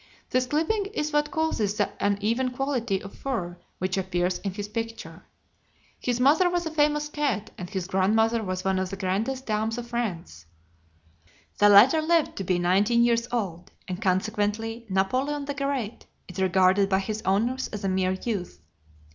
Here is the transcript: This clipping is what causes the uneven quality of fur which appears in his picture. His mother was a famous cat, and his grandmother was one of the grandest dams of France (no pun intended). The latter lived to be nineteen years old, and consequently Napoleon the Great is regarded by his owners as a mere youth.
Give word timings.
This 0.31 0.47
clipping 0.47 0.87
is 0.95 1.13
what 1.13 1.29
causes 1.29 1.75
the 1.75 1.91
uneven 1.99 2.49
quality 2.49 3.03
of 3.03 3.13
fur 3.13 3.59
which 3.77 3.99
appears 3.99 4.39
in 4.39 4.55
his 4.55 4.67
picture. 4.67 5.25
His 5.99 6.19
mother 6.19 6.49
was 6.49 6.65
a 6.65 6.71
famous 6.71 7.07
cat, 7.07 7.51
and 7.55 7.69
his 7.69 7.85
grandmother 7.85 8.41
was 8.43 8.63
one 8.65 8.79
of 8.79 8.89
the 8.89 8.95
grandest 8.97 9.45
dams 9.45 9.77
of 9.77 9.85
France 9.85 10.47
(no 10.57 11.25
pun 11.27 11.33
intended). 11.33 11.59
The 11.59 11.97
latter 11.99 12.07
lived 12.07 12.35
to 12.37 12.43
be 12.43 12.57
nineteen 12.57 13.03
years 13.03 13.27
old, 13.31 13.69
and 13.87 14.01
consequently 14.01 14.87
Napoleon 14.89 15.45
the 15.45 15.53
Great 15.53 16.07
is 16.27 16.39
regarded 16.41 16.89
by 16.89 16.97
his 16.97 17.21
owners 17.21 17.67
as 17.67 17.83
a 17.83 17.87
mere 17.87 18.13
youth. 18.13 18.59